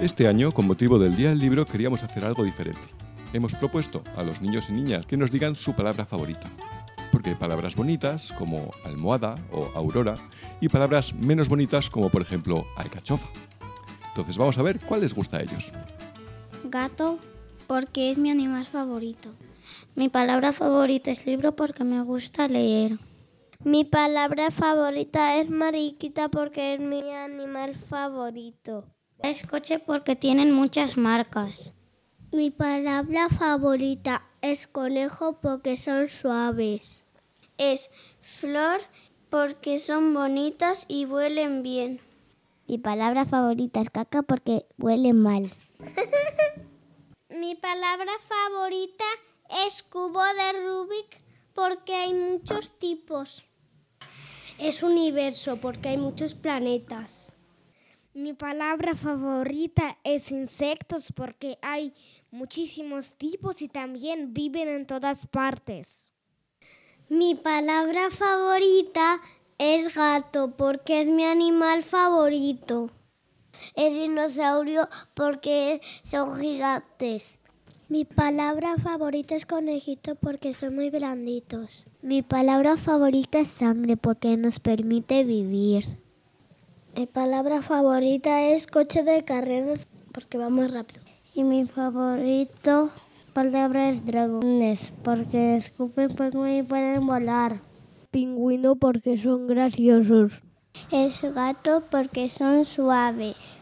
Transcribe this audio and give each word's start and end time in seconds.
Este 0.00 0.26
año, 0.26 0.50
con 0.50 0.66
motivo 0.66 0.98
del 0.98 1.14
Día 1.14 1.28
del 1.28 1.40
Libro, 1.40 1.66
queríamos 1.66 2.02
hacer 2.02 2.24
algo 2.24 2.42
diferente. 2.42 2.80
Hemos 3.34 3.54
propuesto 3.54 4.02
a 4.16 4.22
los 4.22 4.40
niños 4.40 4.70
y 4.70 4.72
niñas 4.72 5.04
que 5.04 5.18
nos 5.18 5.30
digan 5.30 5.54
su 5.54 5.76
palabra 5.76 6.06
favorita. 6.06 6.48
Porque 7.12 7.28
hay 7.28 7.36
palabras 7.36 7.76
bonitas 7.76 8.32
como 8.38 8.70
almohada 8.82 9.34
o 9.52 9.70
aurora 9.74 10.14
y 10.58 10.70
palabras 10.70 11.12
menos 11.12 11.50
bonitas 11.50 11.90
como 11.90 12.08
por 12.08 12.22
ejemplo 12.22 12.64
alcachofa. 12.76 13.28
Entonces 14.08 14.38
vamos 14.38 14.56
a 14.56 14.62
ver 14.62 14.80
cuál 14.80 15.02
les 15.02 15.14
gusta 15.14 15.36
a 15.36 15.42
ellos. 15.42 15.70
Gato, 16.64 17.18
porque 17.66 18.10
es 18.10 18.16
mi 18.16 18.30
animal 18.30 18.64
favorito. 18.64 19.28
Mi 19.96 20.08
palabra 20.08 20.54
favorita 20.54 21.10
es 21.10 21.26
libro 21.26 21.54
porque 21.54 21.84
me 21.84 22.00
gusta 22.00 22.48
leer. 22.48 22.98
Mi 23.64 23.84
palabra 23.84 24.50
favorita 24.50 25.36
es 25.36 25.50
mariquita 25.50 26.30
porque 26.30 26.72
es 26.72 26.80
mi 26.80 27.02
animal 27.12 27.74
favorito. 27.74 28.86
Es 29.22 29.46
coche 29.46 29.78
porque 29.78 30.16
tienen 30.16 30.52
muchas 30.52 30.96
marcas. 30.96 31.74
Mi 32.32 32.50
palabra 32.50 33.28
favorita 33.28 34.22
es 34.40 34.66
conejo 34.66 35.40
porque 35.40 35.76
son 35.76 36.08
suaves. 36.08 37.04
Es 37.58 37.90
flor 38.22 38.80
porque 39.28 39.78
son 39.78 40.14
bonitas 40.14 40.86
y 40.88 41.04
huelen 41.04 41.62
bien. 41.62 42.00
Mi 42.66 42.78
palabra 42.78 43.26
favorita 43.26 43.80
es 43.80 43.90
caca 43.90 44.22
porque 44.22 44.64
huele 44.78 45.12
mal. 45.12 45.50
Mi 47.28 47.54
palabra 47.56 48.12
favorita 48.26 49.04
es 49.66 49.82
cubo 49.82 50.22
de 50.22 50.64
Rubik 50.64 51.18
porque 51.54 51.94
hay 51.94 52.14
muchos 52.14 52.78
tipos. 52.78 53.44
Es 54.58 54.82
universo 54.82 55.56
porque 55.56 55.90
hay 55.90 55.98
muchos 55.98 56.34
planetas. 56.34 57.34
Mi 58.12 58.32
palabra 58.32 58.96
favorita 58.96 59.96
es 60.02 60.32
insectos 60.32 61.12
porque 61.14 61.58
hay 61.62 61.94
muchísimos 62.32 63.14
tipos 63.14 63.62
y 63.62 63.68
también 63.68 64.34
viven 64.34 64.68
en 64.68 64.84
todas 64.84 65.28
partes. 65.28 66.12
Mi 67.08 67.36
palabra 67.36 68.10
favorita 68.10 69.20
es 69.58 69.94
gato 69.94 70.56
porque 70.56 71.02
es 71.02 71.06
mi 71.06 71.24
animal 71.24 71.84
favorito. 71.84 72.90
Es 73.76 73.94
dinosaurio 73.94 74.88
porque 75.14 75.80
son 76.02 76.40
gigantes. 76.40 77.38
Mi 77.88 78.04
palabra 78.04 78.76
favorita 78.78 79.36
es 79.36 79.46
conejito 79.46 80.16
porque 80.16 80.52
son 80.52 80.74
muy 80.74 80.90
blanditos. 80.90 81.84
Mi 82.02 82.22
palabra 82.22 82.76
favorita 82.76 83.38
es 83.38 83.50
sangre 83.50 83.96
porque 83.96 84.36
nos 84.36 84.58
permite 84.58 85.22
vivir. 85.22 86.00
Mi 86.96 87.06
palabra 87.06 87.62
favorita 87.62 88.42
es 88.42 88.66
coche 88.66 89.02
de 89.02 89.24
carreras 89.24 89.86
porque 90.12 90.38
va 90.38 90.50
muy 90.50 90.66
rápido. 90.66 91.00
Y 91.34 91.44
mi 91.44 91.64
favorito 91.64 92.90
palabra 93.32 93.88
es 93.88 94.04
dragones 94.04 94.92
porque 95.04 95.56
escupen 95.56 96.10
y 96.48 96.62
pueden 96.62 97.06
volar. 97.06 97.60
Pingüino 98.10 98.74
porque 98.74 99.16
son 99.16 99.46
graciosos. 99.46 100.42
Es 100.90 101.22
gato 101.34 101.84
porque 101.90 102.28
son 102.28 102.64
suaves. 102.64 103.58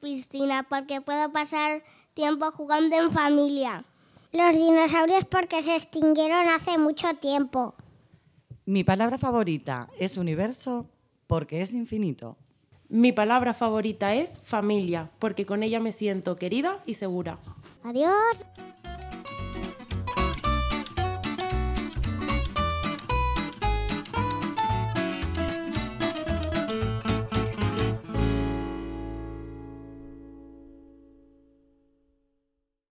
Piscina 0.00 0.64
porque 0.68 1.00
puedo 1.00 1.32
pasar 1.32 1.82
tiempo 2.14 2.50
jugando 2.52 2.96
en 2.96 3.10
familia. 3.10 3.84
Los 4.32 4.54
dinosaurios 4.54 5.24
porque 5.24 5.62
se 5.62 5.74
extinguieron 5.74 6.48
hace 6.48 6.78
mucho 6.78 7.12
tiempo. 7.14 7.74
Mi 8.64 8.84
palabra 8.84 9.18
favorita 9.18 9.90
es 9.98 10.16
universo 10.16 10.86
porque 11.26 11.60
es 11.60 11.74
infinito. 11.74 12.36
Mi 12.92 13.10
palabra 13.10 13.54
favorita 13.54 14.12
es 14.12 14.38
familia, 14.42 15.08
porque 15.18 15.46
con 15.46 15.62
ella 15.62 15.80
me 15.80 15.92
siento 15.92 16.36
querida 16.36 16.82
y 16.84 16.92
segura. 16.92 17.38
Adiós. 17.82 18.44